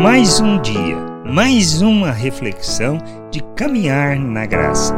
Mais 0.00 0.38
um 0.38 0.62
dia, 0.62 0.96
mais 1.26 1.82
uma 1.82 2.12
reflexão 2.12 2.98
de 3.32 3.42
caminhar 3.56 4.16
na 4.16 4.46
graça. 4.46 4.94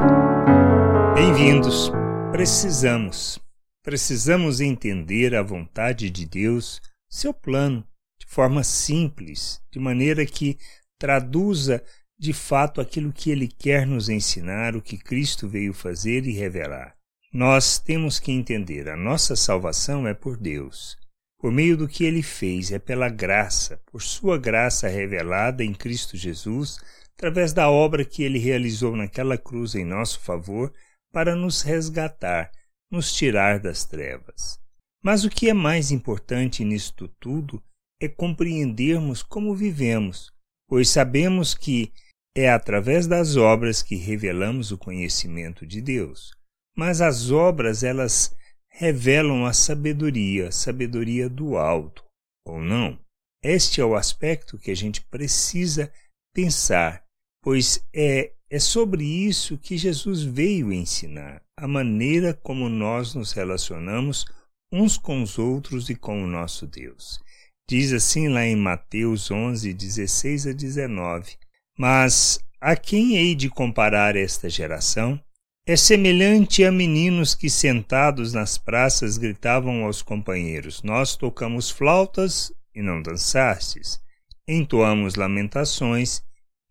Bem-vindos. 1.14 1.90
Precisamos, 2.30 3.40
precisamos 3.82 4.60
entender 4.60 5.34
a 5.34 5.42
vontade 5.42 6.10
de 6.10 6.26
Deus, 6.26 6.82
seu 7.08 7.32
plano, 7.32 7.82
de 8.20 8.26
forma 8.26 8.62
simples, 8.62 9.58
de 9.72 9.78
maneira 9.78 10.26
que 10.26 10.58
traduza 10.98 11.82
de 12.18 12.34
fato 12.34 12.78
aquilo 12.78 13.10
que 13.10 13.30
ele 13.30 13.48
quer 13.48 13.86
nos 13.86 14.10
ensinar, 14.10 14.76
o 14.76 14.82
que 14.82 14.98
Cristo 14.98 15.48
veio 15.48 15.72
fazer 15.72 16.26
e 16.26 16.32
revelar. 16.32 16.94
Nós 17.32 17.78
temos 17.78 18.18
que 18.18 18.32
entender, 18.32 18.86
a 18.86 18.98
nossa 18.98 19.34
salvação 19.34 20.06
é 20.06 20.12
por 20.12 20.36
Deus 20.36 20.99
por 21.40 21.50
meio 21.50 21.74
do 21.74 21.88
que 21.88 22.04
ele 22.04 22.22
fez, 22.22 22.70
é 22.70 22.78
pela 22.78 23.08
graça, 23.08 23.80
por 23.90 24.02
sua 24.02 24.36
graça 24.36 24.86
revelada 24.88 25.64
em 25.64 25.72
Cristo 25.72 26.14
Jesus, 26.14 26.78
através 27.16 27.54
da 27.54 27.70
obra 27.70 28.04
que 28.04 28.22
ele 28.22 28.38
realizou 28.38 28.94
naquela 28.94 29.38
cruz 29.38 29.74
em 29.74 29.84
nosso 29.84 30.20
favor, 30.20 30.70
para 31.10 31.34
nos 31.34 31.62
resgatar, 31.62 32.50
nos 32.90 33.12
tirar 33.12 33.58
das 33.58 33.86
trevas. 33.86 34.60
Mas 35.02 35.24
o 35.24 35.30
que 35.30 35.48
é 35.48 35.54
mais 35.54 35.90
importante 35.90 36.62
nisto 36.62 37.08
tudo 37.18 37.62
é 37.98 38.06
compreendermos 38.06 39.22
como 39.22 39.56
vivemos, 39.56 40.30
pois 40.68 40.90
sabemos 40.90 41.54
que 41.54 41.90
é 42.36 42.50
através 42.50 43.06
das 43.06 43.36
obras 43.36 43.82
que 43.82 43.96
revelamos 43.96 44.70
o 44.70 44.78
conhecimento 44.78 45.66
de 45.66 45.80
Deus. 45.80 46.32
Mas 46.76 47.00
as 47.00 47.30
obras, 47.30 47.82
elas 47.82 48.34
revelam 48.70 49.44
a 49.44 49.52
sabedoria, 49.52 50.50
sabedoria 50.50 51.28
do 51.28 51.56
alto, 51.56 52.04
ou 52.46 52.60
não? 52.60 52.98
Este 53.42 53.80
é 53.80 53.84
o 53.84 53.94
aspecto 53.94 54.58
que 54.58 54.70
a 54.70 54.76
gente 54.76 55.00
precisa 55.02 55.92
pensar, 56.34 57.04
pois 57.42 57.84
é, 57.94 58.32
é 58.50 58.58
sobre 58.58 59.04
isso 59.04 59.58
que 59.58 59.76
Jesus 59.76 60.22
veio 60.22 60.72
ensinar, 60.72 61.42
a 61.56 61.66
maneira 61.66 62.34
como 62.34 62.68
nós 62.68 63.14
nos 63.14 63.32
relacionamos 63.32 64.24
uns 64.72 64.96
com 64.96 65.22
os 65.22 65.38
outros 65.38 65.90
e 65.90 65.94
com 65.94 66.22
o 66.22 66.26
nosso 66.26 66.66
Deus. 66.66 67.20
Diz 67.68 67.92
assim 67.92 68.28
lá 68.28 68.44
em 68.44 68.56
Mateus 68.56 69.30
11, 69.30 69.72
16 69.72 70.48
a 70.48 70.52
19: 70.52 71.36
Mas 71.78 72.40
a 72.60 72.76
quem 72.76 73.16
hei 73.16 73.34
de 73.34 73.48
comparar 73.48 74.16
esta 74.16 74.48
geração? 74.48 75.22
É 75.66 75.76
semelhante 75.76 76.64
a 76.64 76.72
meninos 76.72 77.34
que 77.34 77.50
sentados 77.50 78.32
nas 78.32 78.56
praças 78.56 79.18
gritavam 79.18 79.84
aos 79.84 80.00
companheiros: 80.00 80.82
Nós 80.82 81.16
tocamos 81.16 81.70
flautas 81.70 82.50
e 82.74 82.80
não 82.80 83.02
dançastes, 83.02 84.00
entoamos 84.48 85.16
lamentações 85.16 86.22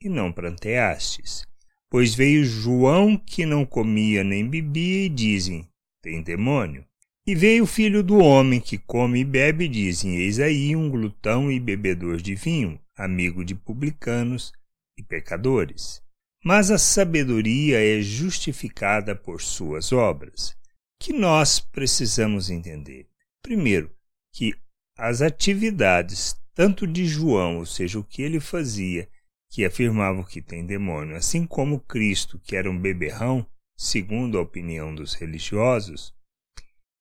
e 0.02 0.10
não 0.10 0.32
pranteastes. 0.32 1.46
Pois 1.90 2.16
veio 2.16 2.44
João 2.44 3.16
que 3.16 3.46
não 3.46 3.66
comia 3.66 4.24
nem 4.24 4.48
bebia 4.48 5.06
e 5.06 5.10
dizem: 5.10 5.70
Tem 6.02 6.22
demônio. 6.24 6.84
E 7.28 7.36
veio 7.36 7.66
o 7.66 7.68
filho 7.68 8.02
do 8.02 8.18
homem 8.18 8.60
que 8.60 8.78
come 8.78 9.20
e 9.20 9.24
bebe 9.24 9.66
e 9.66 9.70
dizem: 9.70 10.18
Eis 10.18 10.40
aí 10.40 10.76
um 10.76 10.90
glutão 10.90 11.52
e 11.52 11.60
bebedor 11.60 12.18
de 12.18 12.34
vinho, 12.34 12.80
amigo 12.98 13.46
de 13.46 13.54
publicanos 13.54 14.52
e 14.98 15.04
pecadores. 15.04 16.02
Mas 16.44 16.72
a 16.72 16.78
sabedoria 16.78 17.80
é 17.84 18.02
justificada 18.02 19.16
por 19.16 19.42
suas 19.42 19.92
obras. 19.92 20.56
Que 21.00 21.14
nós 21.14 21.60
precisamos 21.60 22.50
entender? 22.50 23.08
Primeiro, 23.42 23.92
que 24.34 24.54
as 24.98 25.22
atividades, 25.22 26.36
tanto 26.54 26.86
de 26.86 27.06
João, 27.06 27.58
ou 27.58 27.66
seja, 27.66 28.00
o 28.00 28.04
que 28.04 28.22
ele 28.22 28.40
fazia, 28.40 29.10
que 29.50 29.66
afirmavam 29.66 30.24
que 30.24 30.42
tem 30.42 30.66
demônio, 30.66 31.16
assim 31.16 31.46
como 31.46 31.80
Cristo, 31.80 32.40
que 32.40 32.56
era 32.56 32.70
um 32.70 32.80
beberrão, 32.80 33.46
segundo 33.78 34.38
a 34.38 34.42
opinião 34.42 34.94
dos 34.94 35.14
religiosos, 35.14 36.14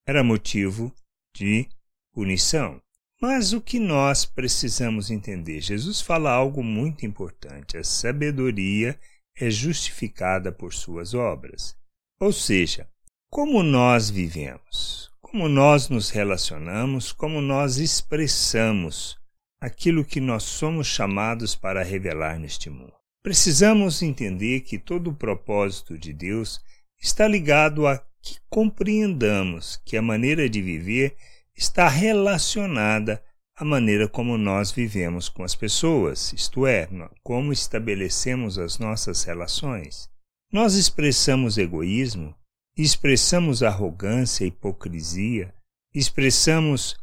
era 0.06 0.24
motivo 0.24 0.94
de 1.36 1.68
punição. 2.12 2.80
Mas 3.20 3.52
o 3.52 3.60
que 3.60 3.80
nós 3.80 4.24
precisamos 4.24 5.10
entender? 5.10 5.60
Jesus 5.60 6.00
fala 6.00 6.30
algo 6.30 6.62
muito 6.62 7.04
importante: 7.04 7.76
a 7.76 7.82
sabedoria 7.82 8.98
é 9.41 9.50
justificada 9.50 10.50
por 10.50 10.75
suas 10.75 11.15
obras. 11.15 11.76
Ou 12.21 12.32
seja, 12.32 12.88
como 13.31 13.62
nós 13.62 14.10
vivemos, 14.10 15.10
como 15.21 15.49
nós 15.49 15.88
nos 15.88 16.10
relacionamos, 16.10 17.12
como 17.12 17.41
nós 17.41 17.78
expressamos 17.78 19.19
aquilo 19.60 20.04
que 20.04 20.21
nós 20.21 20.43
somos 20.44 20.87
chamados 20.87 21.54
para 21.54 21.82
revelar 21.82 22.38
neste 22.38 22.71
mundo. 22.71 22.94
Precisamos 23.22 24.03
entender 24.03 24.60
que 24.60 24.78
todo 24.78 25.10
o 25.10 25.15
propósito 25.15 25.99
de 25.99 26.12
Deus 26.12 26.60
está 27.00 27.28
ligado 27.28 27.87
a 27.87 27.99
que 28.22 28.38
compreendamos 28.49 29.81
que 29.84 29.97
a 29.97 30.03
maneira 30.03 30.49
de 30.49 30.62
viver 30.62 31.16
está 31.56 31.88
relacionada 31.88 33.22
a 33.60 33.64
maneira 33.64 34.08
como 34.08 34.38
nós 34.38 34.70
vivemos 34.70 35.28
com 35.28 35.42
as 35.42 35.56
pessoas, 35.56 36.32
isto 36.32 36.64
é, 36.64 36.88
como 37.24 37.52
estabelecemos 37.52 38.56
as 38.56 38.78
nossas 38.78 39.24
relações. 39.24 40.08
Nós 40.52 40.74
expressamos 40.74 41.58
egoísmo, 41.58 42.32
expressamos 42.76 43.64
arrogância, 43.64 44.44
hipocrisia, 44.44 45.52
expressamos, 45.92 46.96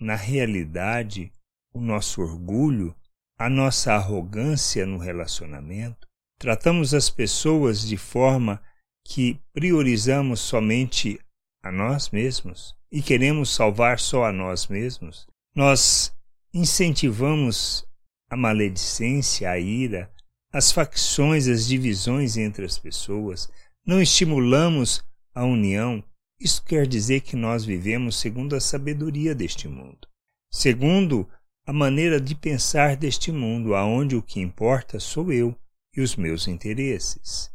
na 0.00 0.16
realidade, 0.16 1.30
o 1.72 1.80
nosso 1.80 2.22
orgulho, 2.22 2.92
a 3.38 3.48
nossa 3.48 3.92
arrogância 3.92 4.84
no 4.84 4.98
relacionamento. 4.98 6.08
Tratamos 6.40 6.92
as 6.92 7.08
pessoas 7.08 7.86
de 7.86 7.96
forma 7.96 8.60
que 9.06 9.40
priorizamos 9.52 10.40
somente 10.40 11.20
a 11.62 11.70
nós 11.70 12.10
mesmos 12.10 12.74
e 12.90 13.00
queremos 13.00 13.54
salvar 13.54 14.00
só 14.00 14.24
a 14.24 14.32
nós 14.32 14.66
mesmos. 14.66 15.29
Nós 15.54 16.12
incentivamos 16.54 17.84
a 18.30 18.36
maledicência, 18.36 19.50
a 19.50 19.58
ira, 19.58 20.10
as 20.52 20.70
facções, 20.70 21.48
as 21.48 21.66
divisões 21.66 22.36
entre 22.36 22.64
as 22.64 22.78
pessoas, 22.78 23.48
não 23.84 24.00
estimulamos 24.00 25.04
a 25.34 25.44
união. 25.44 26.02
Isso 26.40 26.64
quer 26.64 26.86
dizer 26.86 27.20
que 27.20 27.36
nós 27.36 27.64
vivemos 27.64 28.18
segundo 28.18 28.54
a 28.54 28.60
sabedoria 28.60 29.34
deste 29.34 29.68
mundo, 29.68 30.08
segundo 30.50 31.28
a 31.66 31.72
maneira 31.72 32.20
de 32.20 32.34
pensar 32.34 32.96
deste 32.96 33.30
mundo, 33.30 33.74
aonde 33.74 34.16
o 34.16 34.22
que 34.22 34.40
importa 34.40 34.98
sou 34.98 35.32
eu 35.32 35.54
e 35.94 36.00
os 36.00 36.16
meus 36.16 36.48
interesses. 36.48 37.50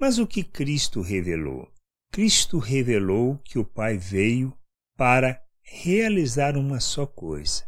Mas 0.00 0.18
o 0.18 0.26
que 0.26 0.42
Cristo 0.42 1.00
revelou? 1.00 1.70
Cristo 2.12 2.58
revelou 2.58 3.38
que 3.44 3.58
o 3.58 3.64
Pai 3.64 3.96
veio 3.96 4.52
para 4.96 5.42
realizar 5.66 6.56
uma 6.56 6.80
só 6.80 7.06
coisa: 7.06 7.64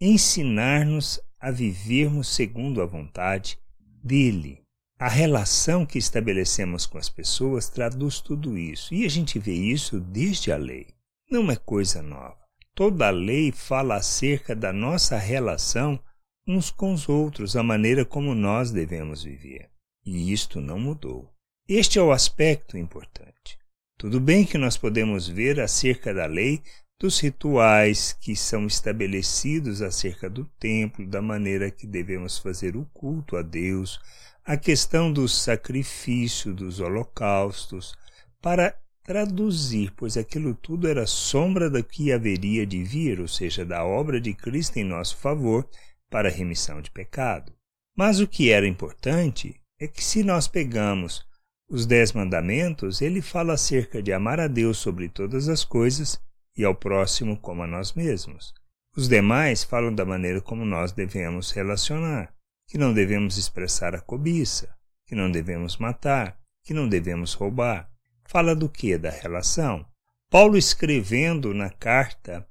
ensinar-nos 0.00 1.20
a 1.38 1.50
vivermos 1.50 2.28
segundo 2.28 2.80
a 2.80 2.86
vontade 2.86 3.58
dele. 4.02 4.62
A 4.98 5.08
relação 5.08 5.86
que 5.86 5.98
estabelecemos 5.98 6.84
com 6.84 6.98
as 6.98 7.08
pessoas 7.08 7.70
traduz 7.70 8.20
tudo 8.20 8.58
isso, 8.58 8.94
e 8.94 9.06
a 9.06 9.08
gente 9.08 9.38
vê 9.38 9.54
isso 9.54 9.98
desde 9.98 10.52
a 10.52 10.58
lei. 10.58 10.88
Não 11.30 11.50
é 11.50 11.56
coisa 11.56 12.02
nova. 12.02 12.38
Toda 12.74 13.08
a 13.08 13.10
lei 13.10 13.50
fala 13.50 13.96
acerca 13.96 14.54
da 14.54 14.72
nossa 14.72 15.16
relação 15.16 15.98
uns 16.46 16.70
com 16.70 16.92
os 16.92 17.08
outros, 17.08 17.56
a 17.56 17.62
maneira 17.62 18.04
como 18.04 18.34
nós 18.34 18.70
devemos 18.70 19.22
viver. 19.22 19.70
E 20.04 20.32
isto 20.32 20.60
não 20.60 20.78
mudou. 20.78 21.32
Este 21.68 21.98
é 21.98 22.02
o 22.02 22.12
aspecto 22.12 22.76
importante. 22.76 23.58
Tudo 23.96 24.18
bem 24.18 24.44
que 24.44 24.58
nós 24.58 24.76
podemos 24.76 25.28
ver 25.28 25.60
acerca 25.60 26.12
da 26.12 26.26
lei 26.26 26.62
dos 27.00 27.18
rituais 27.18 28.12
que 28.20 28.36
são 28.36 28.66
estabelecidos 28.66 29.80
acerca 29.80 30.28
do 30.28 30.44
templo, 30.60 31.06
da 31.06 31.22
maneira 31.22 31.70
que 31.70 31.86
devemos 31.86 32.36
fazer 32.36 32.76
o 32.76 32.84
culto 32.92 33.38
a 33.38 33.42
Deus, 33.42 33.98
a 34.44 34.54
questão 34.54 35.10
do 35.10 35.26
sacrifício, 35.26 36.52
dos 36.52 36.78
holocaustos, 36.78 37.94
para 38.38 38.78
traduzir, 39.02 39.90
pois 39.96 40.18
aquilo 40.18 40.54
tudo 40.54 40.86
era 40.86 41.06
sombra 41.06 41.70
do 41.70 41.82
que 41.82 42.12
haveria 42.12 42.66
de 42.66 42.84
vir, 42.84 43.18
ou 43.18 43.28
seja, 43.28 43.64
da 43.64 43.82
obra 43.82 44.20
de 44.20 44.34
Cristo 44.34 44.76
em 44.76 44.84
nosso 44.84 45.16
favor 45.16 45.66
para 46.10 46.28
a 46.28 46.32
remissão 46.32 46.82
de 46.82 46.90
pecado. 46.90 47.50
Mas 47.96 48.20
o 48.20 48.28
que 48.28 48.50
era 48.50 48.68
importante 48.68 49.58
é 49.80 49.88
que 49.88 50.04
se 50.04 50.22
nós 50.22 50.46
pegamos 50.46 51.26
os 51.66 51.86
Dez 51.86 52.12
Mandamentos, 52.12 53.00
ele 53.00 53.22
fala 53.22 53.54
acerca 53.54 54.02
de 54.02 54.12
amar 54.12 54.38
a 54.38 54.46
Deus 54.46 54.76
sobre 54.76 55.08
todas 55.08 55.48
as 55.48 55.64
coisas 55.64 56.20
e 56.56 56.64
ao 56.64 56.74
próximo 56.74 57.36
como 57.38 57.62
a 57.62 57.66
nós 57.66 57.92
mesmos. 57.92 58.52
Os 58.96 59.08
demais 59.08 59.62
falam 59.62 59.94
da 59.94 60.04
maneira 60.04 60.40
como 60.40 60.64
nós 60.64 60.92
devemos 60.92 61.52
relacionar, 61.52 62.34
que 62.66 62.76
não 62.76 62.92
devemos 62.92 63.36
expressar 63.36 63.94
a 63.94 64.00
cobiça, 64.00 64.74
que 65.06 65.14
não 65.14 65.30
devemos 65.30 65.76
matar, 65.76 66.38
que 66.64 66.74
não 66.74 66.88
devemos 66.88 67.34
roubar. 67.34 67.90
Fala 68.26 68.54
do 68.54 68.68
que? 68.68 68.96
Da 68.98 69.10
relação. 69.10 69.86
Paulo 70.30 70.56
escrevendo 70.56 71.52
na 71.52 71.70
carta 71.70 72.46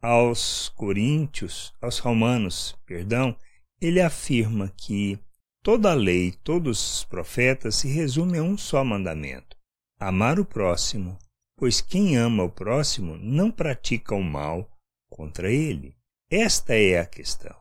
aos 0.00 0.68
Coríntios, 0.70 1.72
aos 1.80 1.98
Romanos, 1.98 2.76
perdão, 2.84 3.36
ele 3.80 4.00
afirma 4.00 4.72
que 4.76 5.18
toda 5.62 5.92
a 5.92 5.94
lei, 5.94 6.32
todos 6.42 6.98
os 6.98 7.04
profetas 7.04 7.76
se 7.76 7.88
resumem 7.88 8.40
a 8.40 8.42
um 8.42 8.58
só 8.58 8.84
mandamento: 8.84 9.56
amar 10.00 10.40
o 10.40 10.44
próximo, 10.44 11.16
pois 11.62 11.80
quem 11.80 12.16
ama 12.16 12.42
o 12.42 12.50
próximo 12.50 13.16
não 13.18 13.48
pratica 13.48 14.16
o 14.16 14.20
mal 14.20 14.68
contra 15.08 15.48
ele. 15.48 15.94
Esta 16.28 16.74
é 16.74 16.98
a 16.98 17.06
questão. 17.06 17.54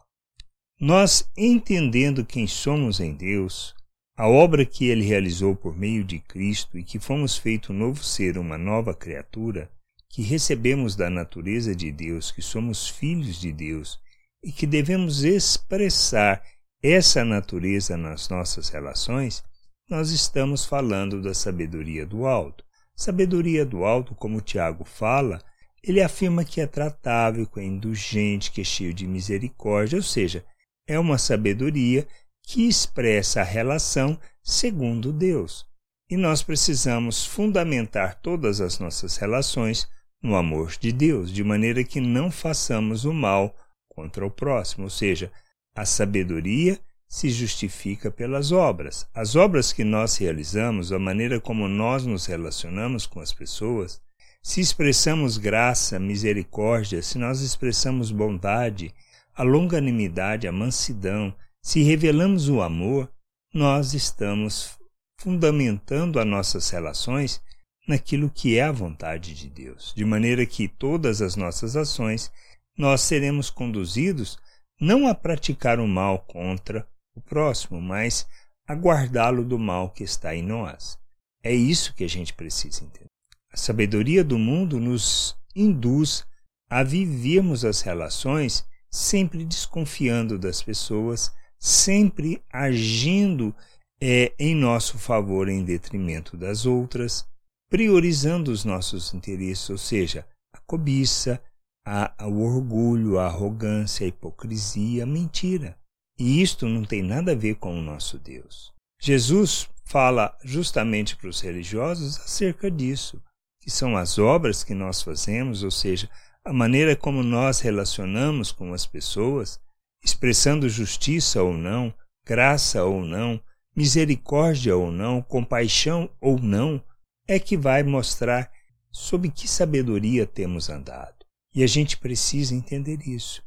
Nós, 0.80 1.30
entendendo 1.38 2.26
quem 2.26 2.48
somos 2.48 3.00
em 3.00 3.14
Deus, 3.14 3.76
a 4.18 4.28
obra 4.28 4.66
que 4.66 4.86
ele 4.88 5.04
realizou 5.06 5.56
por 5.56 5.78
meio 5.78 6.04
de 6.04 6.18
Cristo 6.18 6.80
e 6.80 6.84
que 6.84 6.98
fomos 6.98 7.38
feito 7.38 7.72
um 7.72 7.76
novo 7.78 8.04
ser, 8.04 8.40
uma 8.40 8.58
nova 8.58 8.92
criatura, 8.92 9.70
que 10.10 10.24
recebemos 10.24 10.96
da 10.96 11.08
natureza 11.08 11.76
de 11.76 11.92
Deus, 11.92 12.32
que 12.32 12.42
somos 12.42 12.90
filhos 12.90 13.40
de 13.40 13.52
Deus 13.52 14.00
e 14.44 14.52
que 14.52 14.66
devemos 14.66 15.24
expressar 15.24 16.44
essa 16.82 17.24
natureza 17.24 17.96
nas 17.96 18.30
nossas 18.30 18.68
relações, 18.70 19.44
nós 19.88 20.10
estamos 20.10 20.66
falando 20.66 21.22
da 21.22 21.36
sabedoria 21.36 22.04
do 22.04 22.26
alto. 22.26 22.66
Sabedoria 23.02 23.66
do 23.66 23.84
alto, 23.84 24.14
como 24.14 24.40
Tiago 24.42 24.86
fala, 24.86 25.42
ele 25.84 26.04
afirma 26.04 26.46
que 26.46 26.62
é 26.62 26.68
tratável, 26.68 27.48
que 27.48 27.60
é 27.60 27.64
indulgente, 27.64 28.52
que 28.52 28.62
é 28.62 28.64
cheio 28.64 28.94
de 28.94 29.08
misericórdia, 29.08 29.98
ou 29.98 30.04
seja, 30.04 30.46
é 30.88 31.00
uma 31.00 31.18
sabedoria 31.18 32.08
que 32.44 32.68
expressa 32.68 33.42
a 33.42 33.44
relação 33.44 34.20
segundo 34.44 35.12
Deus. 35.12 35.66
E 36.12 36.16
nós 36.16 36.44
precisamos 36.44 37.26
fundamentar 37.26 38.22
todas 38.22 38.62
as 38.62 38.78
nossas 38.78 39.18
relações 39.18 39.90
no 40.22 40.36
amor 40.36 40.74
de 40.80 40.92
Deus, 40.92 41.34
de 41.34 41.44
maneira 41.44 41.84
que 41.84 42.00
não 42.00 42.30
façamos 42.30 43.04
o 43.04 43.12
mal 43.12 43.56
contra 43.90 44.24
o 44.24 44.30
próximo, 44.30 44.84
ou 44.84 44.92
seja, 44.92 45.32
a 45.76 45.88
sabedoria 45.88 46.80
se 47.12 47.30
justifica 47.30 48.10
pelas 48.10 48.54
obras. 48.54 49.06
As 49.14 49.36
obras 49.36 49.74
que 49.74 49.84
nós 49.84 50.16
realizamos, 50.16 50.94
a 50.94 50.98
maneira 50.98 51.42
como 51.42 51.68
nós 51.68 52.06
nos 52.06 52.26
relacionamos 52.26 53.06
com 53.06 53.20
as 53.20 53.34
pessoas, 53.34 54.02
se 54.42 54.62
expressamos 54.62 55.38
graça, 55.38 56.00
misericórdia, 56.00 57.02
se 57.02 57.18
nós 57.18 57.42
expressamos 57.42 58.12
bondade, 58.12 58.96
a 59.36 59.44
longanimidade, 59.44 60.48
a 60.48 60.54
mansidão, 60.54 61.36
se 61.62 61.84
revelamos 61.84 62.48
o 62.48 62.62
amor, 62.62 63.12
nós 63.54 63.94
estamos 63.94 64.80
fundamentando 65.20 66.18
as 66.18 66.26
nossas 66.26 66.70
relações 66.70 67.42
naquilo 67.90 68.30
que 68.30 68.58
é 68.58 68.64
a 68.64 68.72
vontade 68.72 69.36
de 69.36 69.50
Deus, 69.50 69.94
de 69.94 70.06
maneira 70.06 70.46
que 70.46 70.66
todas 70.66 71.22
as 71.22 71.36
nossas 71.36 71.76
ações 71.76 72.32
nós 72.78 73.02
seremos 73.02 73.50
conduzidos 73.50 74.40
não 74.80 75.10
a 75.10 75.14
praticar 75.14 75.78
o 75.78 75.86
mal 75.86 76.20
contra 76.20 76.88
o 77.16 77.22
próximo, 77.22 77.82
mas 77.82 78.28
a 78.68 78.74
guardá-lo 78.74 79.44
do 79.44 79.60
mal 79.60 79.90
que 79.90 80.04
está 80.04 80.36
em 80.36 80.44
nós. 80.44 80.98
É 81.44 81.54
isso 81.54 81.94
que 81.94 82.04
a 82.04 82.10
gente 82.10 82.34
precisa 82.34 82.84
entender. 82.84 83.08
A 83.52 83.58
sabedoria 83.58 84.24
do 84.24 84.38
mundo 84.38 84.80
nos 84.80 85.36
induz 85.56 86.26
a 86.70 86.84
vivermos 86.84 87.66
as 87.66 87.82
relações 87.82 88.66
sempre 88.90 89.44
desconfiando 89.46 90.38
das 90.38 90.62
pessoas, 90.62 91.32
sempre 91.60 92.44
agindo 92.52 93.56
é, 94.02 94.34
em 94.40 94.56
nosso 94.56 94.98
favor 94.98 95.48
em 95.48 95.64
detrimento 95.64 96.36
das 96.36 96.66
outras, 96.66 97.26
priorizando 97.70 98.52
os 98.52 98.66
nossos 98.66 99.14
interesses, 99.14 99.70
ou 99.70 99.78
seja, 99.78 100.26
a 100.54 100.60
cobiça, 100.60 101.42
a, 101.86 102.14
o 102.28 102.42
orgulho, 102.42 103.20
a 103.20 103.28
arrogância, 103.28 104.06
a 104.06 104.08
hipocrisia, 104.08 105.04
a 105.04 105.08
mentira. 105.08 105.78
E 106.24 106.40
isto 106.40 106.70
não 106.70 106.86
tem 106.86 107.02
nada 107.02 107.32
a 107.32 107.36
ver 107.36 107.56
com 107.56 107.76
o 107.76 107.82
nosso 107.82 108.20
Deus. 108.20 108.72
Jesus 109.02 109.68
fala 109.86 110.38
justamente 110.44 111.16
para 111.16 111.28
os 111.28 111.42
religiosos 111.42 112.20
acerca 112.20 112.70
disso, 112.70 113.20
que 113.60 113.72
são 113.72 113.98
as 113.98 114.20
obras 114.20 114.64
que 114.64 114.76
nós 114.76 115.02
fazemos, 115.02 115.64
ou 115.64 115.72
seja, 115.72 116.08
a 116.46 116.54
maneira 116.54 116.96
como 116.96 117.24
nós 117.24 117.60
relacionamos 117.62 118.52
com 118.52 118.72
as 118.72 118.86
pessoas, 118.86 119.60
expressando 120.06 120.70
justiça 120.70 121.42
ou 121.42 121.58
não, 121.58 121.92
graça 122.24 122.84
ou 122.84 123.04
não, 123.04 123.42
misericórdia 123.76 124.78
ou 124.78 124.92
não, 124.92 125.24
compaixão 125.24 126.08
ou 126.22 126.38
não, 126.38 126.80
é 127.28 127.40
que 127.40 127.58
vai 127.58 127.82
mostrar 127.82 128.52
sob 128.92 129.28
que 129.28 129.48
sabedoria 129.48 130.28
temos 130.28 130.70
andado. 130.70 131.26
E 131.52 131.64
a 131.64 131.68
gente 131.68 131.98
precisa 131.98 132.54
entender 132.54 133.00
isso. 133.08 133.42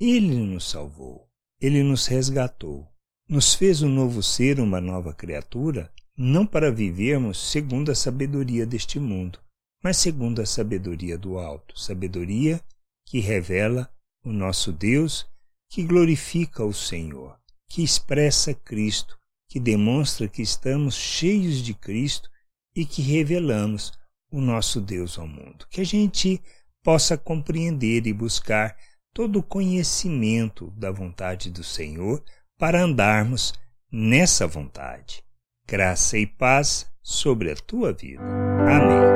Ele 0.00 0.36
nos 0.36 0.70
salvou, 0.70 1.29
ele 1.60 1.82
nos 1.82 2.06
resgatou, 2.06 2.88
nos 3.28 3.54
fez 3.54 3.82
um 3.82 3.88
novo 3.88 4.22
ser, 4.22 4.58
uma 4.58 4.80
nova 4.80 5.12
criatura, 5.12 5.92
não 6.16 6.46
para 6.46 6.72
vivermos 6.72 7.38
segundo 7.50 7.90
a 7.90 7.94
sabedoria 7.94 8.66
deste 8.66 8.98
mundo, 8.98 9.38
mas 9.82 9.96
segundo 9.96 10.40
a 10.40 10.46
sabedoria 10.46 11.16
do 11.16 11.38
alto, 11.38 11.78
sabedoria 11.78 12.60
que 13.06 13.20
revela 13.20 13.90
o 14.24 14.32
nosso 14.32 14.72
Deus, 14.72 15.26
que 15.70 15.82
glorifica 15.82 16.64
o 16.64 16.72
Senhor, 16.72 17.38
que 17.68 17.82
expressa 17.82 18.52
Cristo, 18.52 19.18
que 19.48 19.58
demonstra 19.58 20.28
que 20.28 20.42
estamos 20.42 20.94
cheios 20.94 21.62
de 21.62 21.74
Cristo 21.74 22.30
e 22.74 22.84
que 22.84 23.02
revelamos 23.02 23.92
o 24.30 24.40
nosso 24.40 24.80
Deus 24.80 25.18
ao 25.18 25.26
mundo. 25.26 25.66
Que 25.70 25.80
a 25.80 25.84
gente 25.84 26.40
possa 26.82 27.18
compreender 27.18 28.06
e 28.06 28.12
buscar 28.12 28.76
todo 29.12 29.40
o 29.40 29.42
conhecimento 29.42 30.70
da 30.76 30.90
vontade 30.90 31.50
do 31.50 31.64
Senhor 31.64 32.22
para 32.58 32.82
andarmos 32.82 33.52
nessa 33.90 34.46
vontade. 34.46 35.22
Graça 35.66 36.18
e 36.18 36.26
paz 36.26 36.86
sobre 37.02 37.50
a 37.50 37.56
tua 37.56 37.92
vida. 37.92 38.22
Amém. 38.22 39.10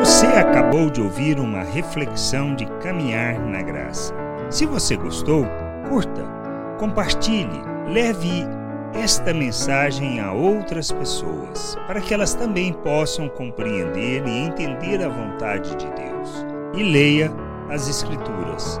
Você 0.00 0.26
acabou 0.26 0.90
de 0.90 1.00
ouvir 1.00 1.38
uma 1.38 1.62
reflexão 1.62 2.54
de 2.54 2.66
caminhar 2.80 3.38
na 3.40 3.62
graça. 3.62 4.14
Se 4.50 4.66
você 4.66 4.96
gostou, 4.96 5.44
curta, 5.88 6.24
compartilhe, 6.78 7.60
leve 7.88 8.44
esta 8.94 9.34
mensagem 9.34 10.20
a 10.20 10.32
outras 10.32 10.90
pessoas, 10.90 11.76
para 11.86 12.00
que 12.00 12.14
elas 12.14 12.34
também 12.34 12.72
possam 12.72 13.28
compreender 13.28 14.26
e 14.26 14.30
entender 14.30 15.02
a 15.02 15.08
vontade 15.08 15.74
de 15.76 15.86
Deus 15.92 16.46
e 16.74 16.82
leia 16.82 17.30
as 17.68 17.88
Escrituras, 17.88 18.80